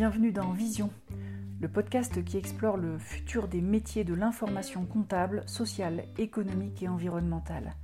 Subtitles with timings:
[0.00, 0.88] bienvenue dans Vision,
[1.60, 7.74] le podcast qui explore le futur des métiers de l'information comptable, sociale, économique et environnementale.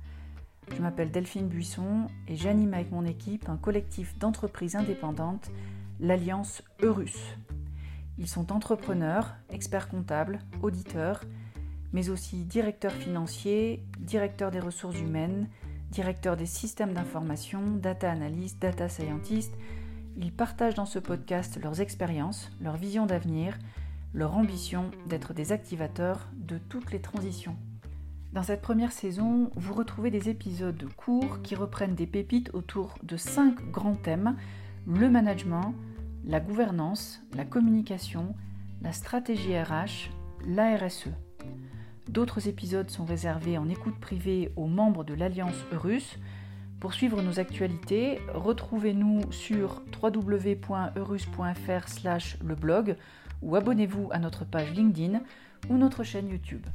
[0.75, 5.51] Je m'appelle Delphine Buisson et j'anime avec mon équipe un collectif d'entreprises indépendantes,
[5.99, 7.37] l'Alliance Eurus.
[8.17, 11.21] Ils sont entrepreneurs, experts comptables, auditeurs,
[11.93, 15.49] mais aussi directeurs financiers, directeurs des ressources humaines,
[15.91, 19.53] directeurs des systèmes d'information, data analystes, data scientists.
[20.17, 23.57] Ils partagent dans ce podcast leurs expériences, leurs visions d'avenir,
[24.15, 27.55] leur ambition d'être des activateurs de toutes les transitions.
[28.33, 33.15] Dans cette première saison, vous retrouvez des épisodes courts qui reprennent des pépites autour de
[33.15, 34.35] cinq grands thèmes
[34.87, 35.75] le management,
[36.25, 38.35] la gouvernance, la communication,
[38.81, 40.09] la stratégie RH,
[40.47, 41.09] la RSE.
[42.09, 46.17] D'autres épisodes sont réservés en écoute privée aux membres de l'Alliance Eurus.
[46.79, 50.85] Pour suivre nos actualités, retrouvez-nous sur www.eurus.fr
[52.45, 52.95] le blog
[53.41, 55.21] ou abonnez-vous à notre page LinkedIn
[55.69, 56.65] ou notre chaîne YouTube.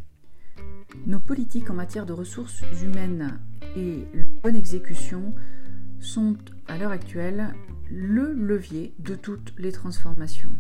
[1.07, 3.39] Nos politiques en matière de ressources humaines
[3.77, 4.05] et
[4.43, 5.35] bonne exécution
[6.01, 7.55] sont à l'heure actuelle
[7.89, 10.53] le levier de toutes les transformations.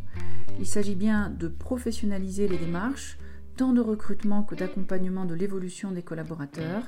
[0.61, 3.19] Il s'agit bien de professionnaliser les démarches,
[3.56, 6.84] tant de recrutement que d'accompagnement de l'évolution des collaborateurs.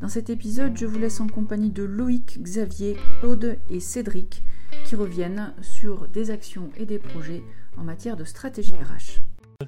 [0.00, 4.42] Dans cet épisode, je vous laisse en compagnie de Loïc, Xavier, Claude et Cédric
[4.84, 7.42] qui reviennent sur des actions et des projets
[7.78, 9.22] en matière de stratégie RH.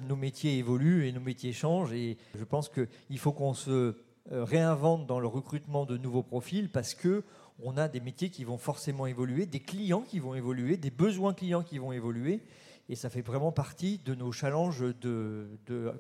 [0.06, 4.44] Nos métiers évoluent et nos métiers changent et je pense qu'il faut qu'on se euh,
[4.44, 7.24] réinvente dans le recrutement de nouveaux profils parce que
[7.60, 11.32] on a des métiers qui vont forcément évoluer, des clients qui vont évoluer, des besoins
[11.32, 12.42] clients qui vont évoluer
[12.88, 15.48] et ça fait vraiment partie de nos challenges, de,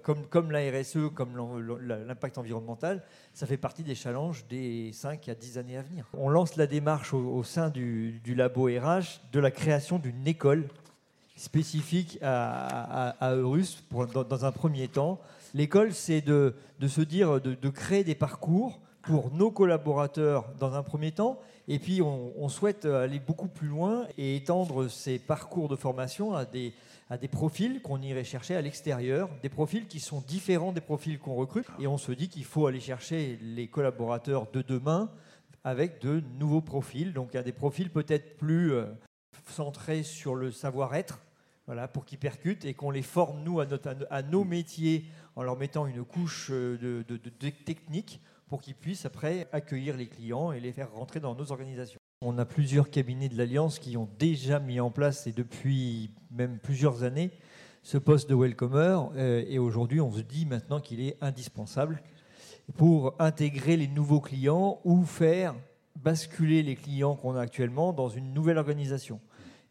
[0.02, 1.36] comme, comme la RSE, comme
[1.80, 3.02] l'impact environnemental,
[3.34, 6.06] ça fait partie des challenges des 5 à 10 années à venir.
[6.14, 10.66] On lance la démarche au, sein du, labo RH de la création d'une école
[11.36, 15.20] spécifique à, à, Eurus dans, un premier temps.
[15.54, 16.54] L'école, c'est de,
[16.86, 21.38] se dire, de créer des parcours pour nos collaborateurs dans un premier temps.
[21.70, 26.46] Et puis, on, souhaite aller beaucoup plus loin et étendre ces parcours de formation à
[26.46, 26.72] des,
[27.10, 31.18] à des profils qu'on irait chercher à l'extérieur, des profils qui sont différents des profils
[31.18, 31.66] qu'on recrute.
[31.78, 35.10] Et on se dit qu'il faut aller chercher les collaborateurs de demain
[35.62, 37.12] avec de nouveaux profils.
[37.12, 38.86] Donc, a des profils peut-être plus euh,
[39.46, 41.20] centrés sur le savoir-être,
[41.66, 45.04] voilà, pour qu'ils percutent et qu'on les forme, nous, à, notre, à, nos métiers
[45.36, 49.96] en leur mettant une couche euh, de, de, de technique pour qu'ils puissent après accueillir
[49.96, 51.98] les clients et les faire rentrer dans nos organisations.
[52.22, 56.58] On a plusieurs cabinets de l'Alliance qui ont déjà mis en place, et depuis même
[56.58, 57.30] plusieurs années,
[57.82, 58.98] ce poste de welcomer.
[59.16, 62.02] Euh, et aujourd'hui, on se dit maintenant qu'il est indispensable
[62.76, 65.54] pour intégrer les nouveaux clients ou faire
[65.96, 69.20] basculer les clients qu'on a actuellement dans une nouvelle organisation.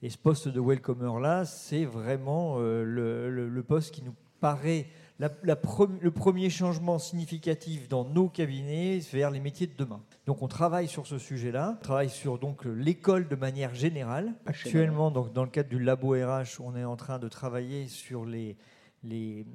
[0.01, 4.87] Et ce poste de welcomer-là, c'est vraiment euh, le, poste qui nous paraît
[5.19, 10.01] le premier changement significatif dans nos cabinets vers les métiers de demain.
[10.25, 14.33] Donc on travaille sur ce sujet-là, on travaille sur donc l'école de manière générale.
[14.45, 18.25] Actuellement, donc, dans le cadre du labo RH, on est en train de travailler sur
[18.25, 18.57] les,
[19.03, 19.45] les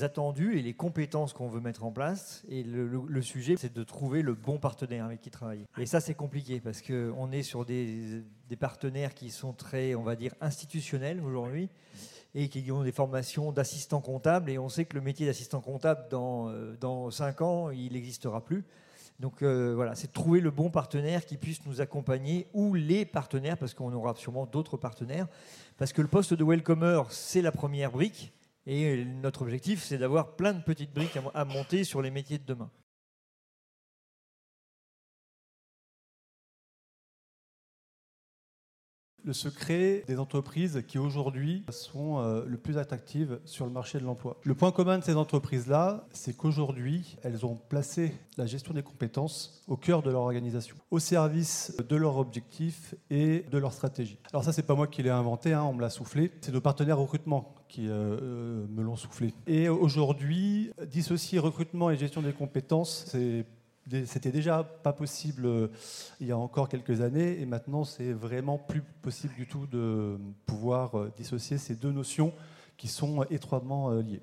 [0.00, 2.44] attendus et les compétences qu'on veut mettre en place.
[2.48, 5.66] Et le, sujet, c'est de trouver le bon partenaire avec qui travailler.
[5.78, 10.02] Et ça, c'est compliqué parce qu'on est sur des, des, partenaires qui sont très, on
[10.02, 11.68] va dire, institutionnels aujourd'hui
[12.34, 14.50] et qui ont des formations d'assistant comptable.
[14.50, 18.44] Et on sait que le métier d'assistant comptable, dans, euh, dans 5 ans, il n'existera
[18.44, 18.64] plus.
[19.20, 23.04] Donc euh, voilà, c'est de trouver le bon partenaire qui puisse nous accompagner ou les
[23.04, 25.28] partenaires, parce qu'on aura sûrement d'autres partenaires.
[25.76, 28.32] Parce que le poste de welcomer, c'est la première brique.
[28.66, 32.44] Et notre objectif, c'est d'avoir plein de petites briques à monter sur les métiers de
[32.44, 32.70] demain.
[39.24, 44.04] Le secret des entreprises qui aujourd'hui sont euh, le plus attractives sur le marché de
[44.04, 44.36] l'emploi.
[44.42, 49.62] Le point commun de ces entreprises-là, c'est qu'aujourd'hui, elles ont placé la gestion des compétences
[49.68, 54.18] au cœur de leur organisation, au service de leurs objectifs et de leur stratégie.
[54.32, 56.60] Alors ça, c'est pas moi qui l'ai inventé, hein, on me l'a soufflé, c'est nos
[56.60, 59.32] partenaires recrutement qui euh, euh, me l'ont soufflé.
[59.46, 63.46] Et aujourd'hui, dissocier recrutement et gestion des compétences, c'est
[64.06, 65.68] c'était déjà pas possible euh,
[66.20, 70.18] il y a encore quelques années et maintenant c'est vraiment plus possible du tout de
[70.46, 72.32] pouvoir euh, dissocier ces deux notions
[72.76, 74.22] qui sont étroitement euh, liées.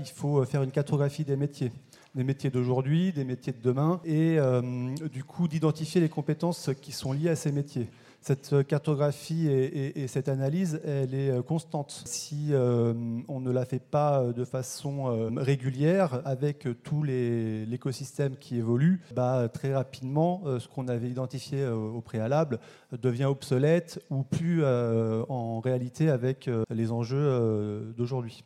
[0.00, 1.72] Il faut faire une cartographie des métiers,
[2.16, 4.38] des métiers d'aujourd'hui, des métiers de demain, et
[5.08, 7.88] du coup d'identifier les compétences qui sont liées à ces métiers.
[8.26, 12.04] Cette cartographie et, cette analyse, elle est constante.
[12.06, 19.50] Si on ne la fait pas de façon régulière, avec tous l'écosystème qui évolue, bah,
[19.52, 22.60] très rapidement, ce qu'on avait identifié au préalable
[22.92, 28.42] devient obsolète ou plus en réalité avec les enjeux d'aujourd'hui.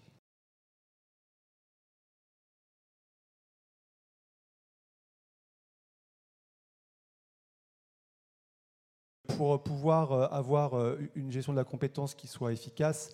[9.38, 13.11] Pour pouvoir euh, avoir euh, une gestion de la compétence qui soit efficace,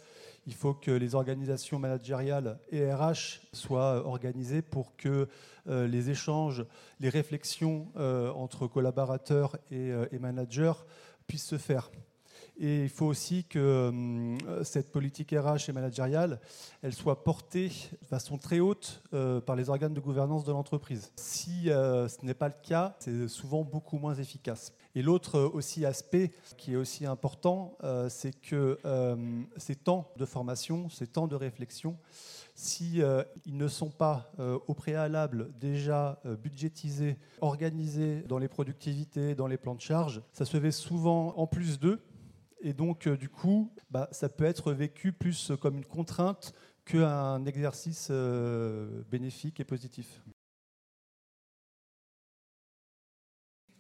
[0.47, 5.29] il faut que les organisations managériales et RH soient euh, organisées pour que
[5.67, 6.67] les échanges,
[7.00, 10.75] les réflexions entre collaborateurs et managers
[11.26, 11.91] puissent se faire.
[12.59, 13.91] Et il faut aussi que
[14.62, 16.38] cette politique RH et managériale,
[16.82, 17.73] elle soit portée
[18.03, 19.03] de façon très haute
[19.47, 21.12] par les organes de gouvernance de l'entreprise.
[21.17, 24.75] Si ce n'est pas le cas, c'est souvent beaucoup moins efficace.
[24.94, 30.12] Et l'autre euh, aussi aspect qui est aussi important, euh, c'est que euh, ces temps
[30.17, 31.96] de formation, ces temps de réflexion,
[32.55, 33.00] si
[33.46, 34.31] ils ne sont pas
[34.69, 40.61] au préalable déjà budgétisés, organisés dans les productivités, dans les plans de charge, ça se
[40.61, 42.00] fait souvent en plus d'eux.
[42.61, 46.52] Et donc, du coup, bah, ça peut être vécu plus comme une contrainte
[46.85, 48.12] qu'un exercice
[49.11, 50.23] bénéfique et positif.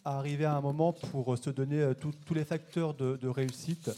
[0.04, 3.90] À arriver à un moment pour se donner euh, tous les facteurs de, réussite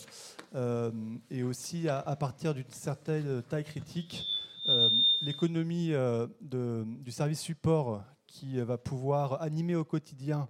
[0.54, 0.90] euh,
[1.30, 4.24] et aussi à, partir d'une certaine taille critique,
[4.68, 4.88] euh,
[5.20, 5.92] l'économie
[6.40, 10.48] du service support qui va pouvoir animer au quotidien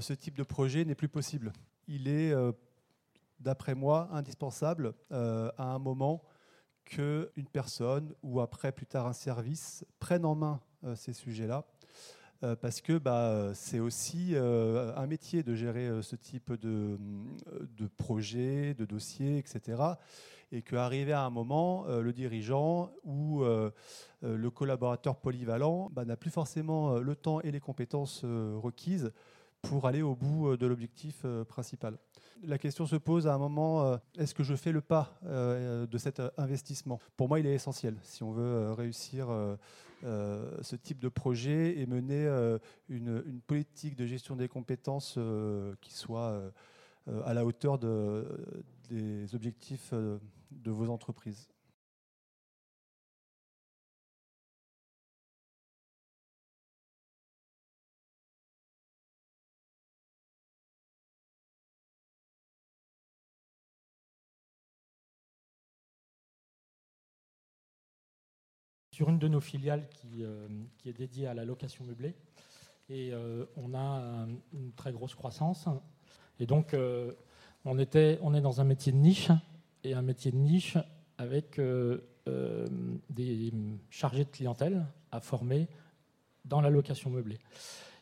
[0.00, 1.52] ce type de projet n'est plus possible.
[1.86, 2.34] Il est,
[3.40, 6.22] d'après moi, indispensable à un moment
[6.84, 10.60] qu'une personne ou après plus tard un service prenne en main
[10.96, 11.71] ces sujets-là euh,
[12.60, 16.98] parce que bah, c'est aussi euh, un métier de gérer euh, ce type de,
[17.96, 19.80] projet, de dossier, etc.
[20.50, 26.98] Et qu'arriver à un moment, le dirigeant ou le collaborateur polyvalent bah, n'a plus forcément
[26.98, 29.12] le temps et les compétences requises
[29.62, 31.98] pour aller au bout de l'objectif principal.
[32.44, 36.20] La question se pose à un moment, est-ce que je fais le pas de cet
[36.36, 36.98] investissement?
[37.16, 39.28] Pour moi, il est essentiel si on veut réussir
[40.04, 45.76] euh, ce type de projet et mener euh, une, politique de gestion des compétences euh,
[45.80, 46.42] qui soit
[47.24, 51.48] à la hauteur des objectifs de vos entreprises.
[69.02, 70.46] Sur une de nos filiales qui, euh,
[70.78, 72.14] qui est dédiée à la location meublée.
[72.88, 75.66] Et euh, on a une très grosse croissance.
[76.38, 77.10] Et donc, euh,
[77.64, 79.32] on, était, on est dans un métier de niche,
[79.82, 80.78] et un métier de niche
[81.18, 81.60] avec
[83.10, 83.52] des
[83.90, 85.66] chargés de clientèle à former
[86.44, 87.40] dans la location meublée.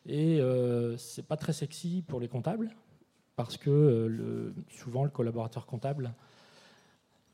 [0.05, 2.77] Et ce c'est pas très sexy pour les comptables,
[3.37, 6.13] parce que souvent le collaborateur comptable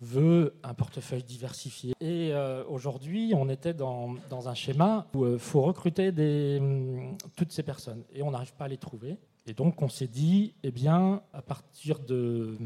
[0.00, 1.94] veut un portefeuille diversifié.
[2.00, 7.16] Et euh, aujourd'hui, on était dans, un schéma où il euh, faut recruter des, hum,
[7.36, 9.18] toutes ces personnes et on n'arrive pas à les trouver.
[9.46, 12.58] Et donc, on s'est dit, eh bien, à partir de,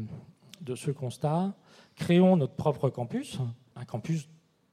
[0.61, 1.53] de ce constat,
[1.95, 3.37] créons notre propre campus,
[3.75, 4.27] un campus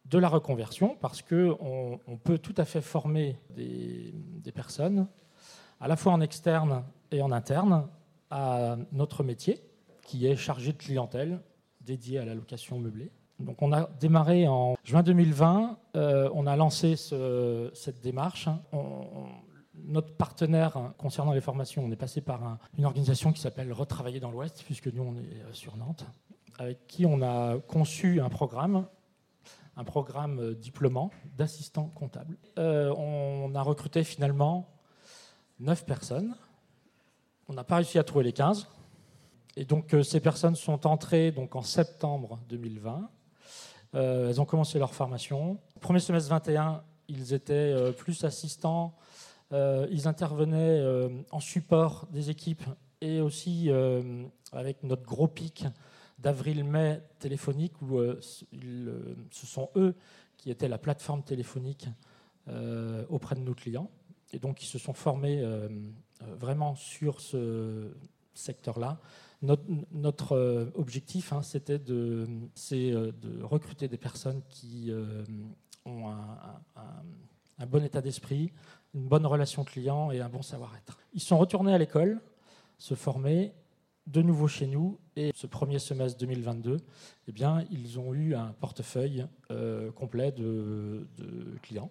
[0.07, 5.07] de la reconversion, parce qu'on on peut tout à fait former des, des personnes,
[5.81, 7.87] à la fois en externe et en interne,
[8.31, 9.63] à notre métier,
[10.03, 11.41] qui est chargé de clientèle,
[11.89, 13.11] dédié à la location meublée.
[13.41, 18.49] Donc on a démarré en juin 2020, euh, on a lancé cette démarche.
[19.75, 24.31] notre partenaire concernant les formations, on est passé par une organisation qui s'appelle Retravailler dans
[24.31, 26.05] l'Ouest, puisque nous on est euh, sur Nantes,
[26.59, 28.87] avec qui on a conçu un programme,
[29.77, 32.37] un programme euh, diplômant d'assistant comptable.
[32.57, 34.69] on a recruté finalement
[35.61, 36.35] 9 personnes.
[37.49, 38.69] On n'a pas réussi à trouver les 15.
[39.59, 43.11] Et donc euh, ces personnes sont entrées donc, en septembre 2020.
[43.97, 45.59] Euh, elles ont commencé leur formation.
[45.81, 48.95] Premier semestre 21, ils étaient euh, plus assistants.
[49.51, 50.81] ils intervenaient
[51.33, 52.63] en support des équipes
[53.01, 53.71] et aussi
[54.53, 55.65] avec notre gros pic
[56.19, 59.95] d'avril-mai téléphonique où ce sont eux
[60.37, 61.89] qui étaient la plateforme téléphonique
[63.09, 63.91] auprès de nos clients.
[64.35, 65.43] Et donc ils se sont formés
[66.21, 67.91] vraiment sur ce
[68.35, 69.01] secteur-là
[69.43, 72.27] notre, euh, objectif, hein, c'était de,
[72.73, 75.25] euh, de, recruter des personnes qui euh,
[75.85, 78.53] ont un, bon état d'esprit,
[78.95, 80.99] une bonne relation client et un bon savoir-être.
[81.13, 82.21] Ils sont retournés à l'école,
[82.79, 83.53] se former.
[84.07, 86.79] de nouveau chez nous et ce premier semestre 2022,
[87.27, 89.27] eh bien, ils ont eu un portefeuille
[89.95, 91.07] complet de,
[91.63, 91.91] clients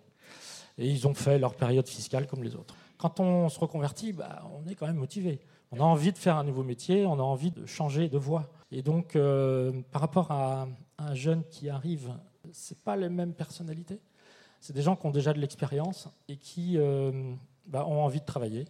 [0.79, 2.75] et ils ont fait leur période fiscale comme les autres.
[2.97, 5.39] Quand on se reconvertit, bah, on est quand même motivé.
[5.71, 8.49] On a envie de faire un nouveau métier, on a envie de changer de voie.
[8.71, 12.13] Et donc, euh, par rapport à un jeune qui arrive,
[12.51, 13.99] c'est pas les mêmes personnalités.
[14.61, 17.33] C'est des gens qui ont déjà de l'expérience et qui euh,
[17.65, 18.65] bah, ont envie de travailler.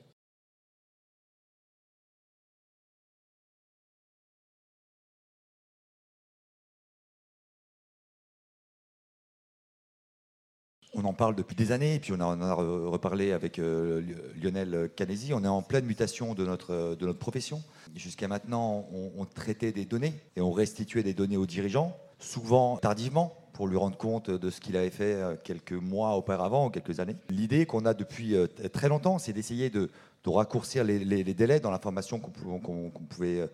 [10.97, 14.01] On en parle depuis des années, et puis on en a reparlé avec euh,
[14.41, 15.31] Lionel Canesi.
[15.33, 17.61] On est en pleine mutation de notre, de notre profession.
[17.95, 23.37] Jusqu'à maintenant, on, traitait des données et on restituait des données aux dirigeants, souvent tardivement,
[23.53, 26.99] pour lui rendre compte de ce qu'il avait fait euh, quelques mois auparavant ou quelques
[26.99, 27.15] années.
[27.29, 29.89] L'idée qu'on a depuis euh, très longtemps, c'est d'essayer de,
[30.25, 33.49] raccourcir les, délais dans l'information qu'on pouvait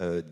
[0.00, 0.22] euh,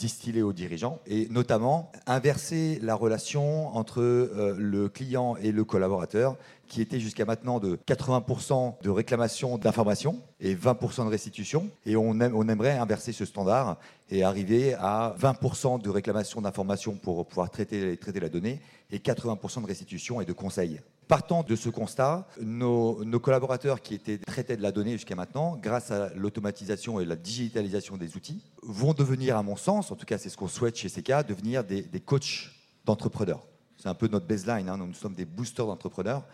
[0.43, 6.81] aux dirigeants et notamment inverser la relation entre euh, le client et le collaborateur qui
[6.83, 11.71] était jusqu'à maintenant de 80% de réclamation d'information et 20% de restitution.
[11.87, 13.79] Et on, aimerait inverser ce standard
[14.11, 18.61] et arriver à 20% de réclamation d'information pour pouvoir traiter, traiter la donnée
[18.91, 20.81] et 80% de restitution et de conseil.
[21.09, 25.91] Partant de ce constat, nos, collaborateurs qui étaient traités de la donnée jusqu'à maintenant, grâce
[25.91, 30.19] à l'automatisation et la digitalisation des outils, vont devenir, à mon sens, en tout cas
[30.19, 32.51] c'est ce qu'on souhaite chez CK, devenir des, coachs
[32.85, 33.47] d'entrepreneurs.
[33.79, 34.77] C'est un peu notre baseline, hein.
[34.77, 36.25] nous sommes des boosters d'entrepreneurs.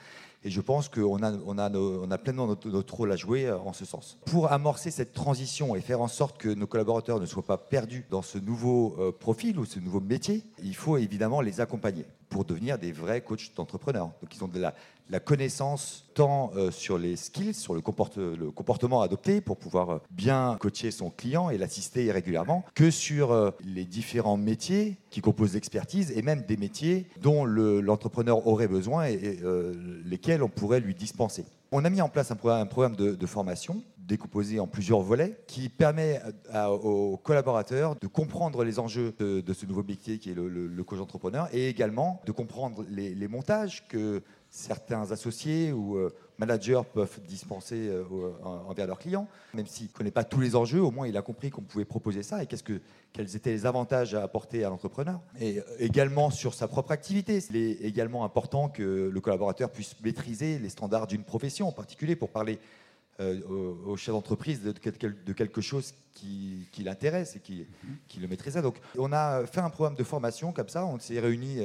[0.42, 4.18] Et je pense qu'on a, pleinement notre, notre, rôle à jouer euh, en ce sens.
[4.26, 8.04] Pour amorcer cette transition et faire en sorte que nos collaborateurs ne soient pas perdus
[8.10, 12.04] dans ce nouveau euh, profil ou ce nouveau métier, il faut évidemment les accompagner
[12.34, 14.10] pour devenir des vrais coachs d'entrepreneurs.
[14.20, 19.40] Donc ils ont de la, connaissance tant euh, sur les skills, sur le, comportement adopté
[19.40, 24.36] pour pouvoir euh, bien coacher son client et l'assister régulièrement, que sur euh, les différents
[24.36, 29.38] métiers qui composent l'expertise et même des métiers dont l'entrepreneur aurait besoin et,
[30.04, 31.44] lesquels on pourrait lui dispenser.
[31.70, 36.20] On a mis en place un programme de, formation décomposé en plusieurs volets qui permet
[36.82, 41.48] aux collaborateurs de comprendre les enjeux de, ce nouveau métier qui est le, coach entrepreneur
[41.52, 48.04] et également de comprendre les, montages que certains associés ou euh, managers peuvent dispenser euh,
[48.44, 49.26] envers leurs clients.
[49.54, 51.84] Même s'il ne connaît pas tous les enjeux, au moins il a compris qu'on pouvait
[51.84, 52.80] proposer ça et que,
[53.12, 55.20] quels étaient les avantages à apporter à l'entrepreneur.
[55.40, 57.38] Et euh, également sur sa propre activité.
[57.50, 62.14] Il est également important que le collaborateur puisse maîtriser les standards d'une profession en particulier
[62.14, 62.58] pour parler
[63.20, 68.62] au, chef d'entreprise de, quelque chose qui, l'intéresse et qui, le maîtrisait.
[68.62, 71.58] Donc on a fait un programme de formation comme ça, on s'est réunis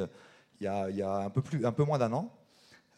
[0.61, 2.31] il y a, il y a un, peu plus, un peu moins d'un an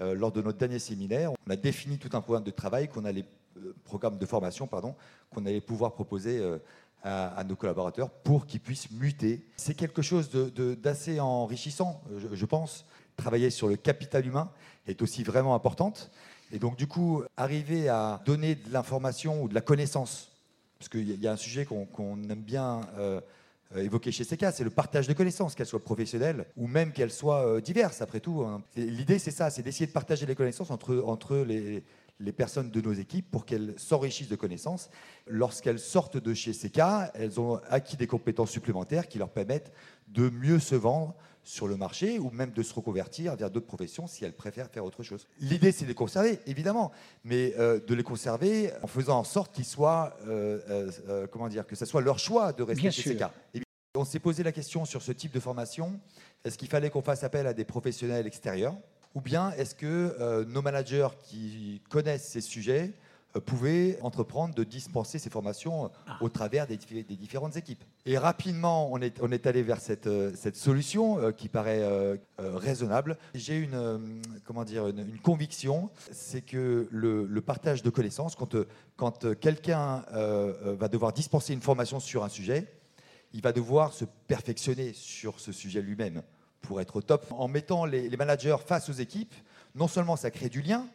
[0.02, 3.06] euh, lors de notre dernier séminaire, on a défini tout un programme de travail qu'on
[3.06, 3.26] allait,
[3.58, 4.96] euh, programme de formation, pardon,
[5.34, 6.58] qu'on allait pouvoir proposer euh,
[7.04, 9.46] à, nos collaborateurs pour qu'ils puissent muter.
[9.58, 12.86] C'est quelque chose d'assez enrichissant, je, pense.
[13.18, 14.52] Travailler sur le capital humain
[14.88, 16.12] est aussi vraiment importante.
[16.52, 20.32] Et donc, du coup, arriver à donner de l'information ou de la connaissance,
[20.78, 23.22] parce qu'il y, a un sujet qu'on aime bien euh,
[23.76, 27.46] évoqué chez CK, c'est le partage de connaissances, qu'elles soient professionnelles ou même qu'elles soient
[27.46, 28.42] euh, diverses, après tout.
[28.42, 28.64] Hein.
[28.76, 31.84] L'idée, c'est ça, c'est d'essayer de partager les connaissances entre, entre les,
[32.22, 34.90] les personnes de nos équipes pour qu'elles s'enrichissent de connaissances.
[35.28, 36.82] Lorsqu'elles sortent de chez CK,
[37.14, 39.72] elles ont acquis des compétences supplémentaires qui leur permettent
[40.08, 44.08] de mieux se vendre sur le marché ou même de se reconvertir vers d'autres professions
[44.08, 45.28] si elles préfèrent faire autre chose.
[45.40, 46.92] L'idée, c'est de les conserver, évidemment,
[47.24, 51.66] mais euh, de les conserver en faisant en sorte qu'ils soient, euh, euh, comment dire,
[51.66, 53.24] que ce soit leur choix de rester chez CK.
[53.96, 56.00] On s'est posé la question sur ce type de formation.
[56.46, 58.76] Est-ce qu'il fallait qu'on fasse appel à des professionnels extérieurs
[59.16, 62.94] Ou bien est-ce que nos managers qui connaissent ces sujets
[63.40, 66.18] pouvait entreprendre de dispenser ces formations euh, ah.
[66.22, 67.84] au travers des, différentes équipes.
[68.06, 71.82] Et rapidement, on est, on est allé vers cette, euh, cette solution qui paraît
[72.38, 73.18] raisonnable.
[73.34, 78.56] J'ai une, comment dire, une, conviction, c'est que le, partage de connaissances, quand,
[78.96, 82.68] quand quelqu'un va devoir dispenser une formation sur un sujet,
[83.34, 86.22] il va devoir se perfectionner sur ce sujet lui-même
[86.62, 87.26] pour être au top.
[87.32, 89.34] En mettant les, les managers face aux équipes,
[89.76, 90.86] non seulement ça crée du lien,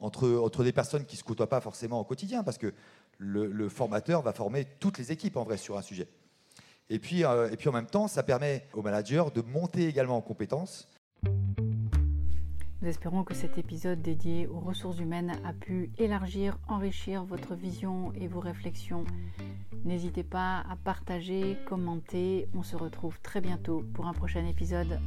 [0.00, 2.72] entre, entre des personnes qui ne se côtoient pas forcément au quotidien, parce que
[3.18, 6.08] le, formateur va former toutes les équipes en vrai sur un sujet.
[6.88, 10.16] Et puis, euh, et puis en même temps, ça permet aux managers de monter également
[10.16, 10.88] en compétences.
[12.82, 18.12] Nous espérons que cet épisode dédié aux ressources humaines a pu élargir, enrichir votre vision
[18.14, 19.04] et vos réflexions.
[19.84, 22.48] N'hésitez pas à partager, commenter.
[22.54, 25.00] On se retrouve très bientôt pour un prochain épisode.